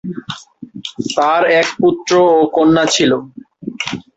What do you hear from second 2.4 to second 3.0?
কন্যা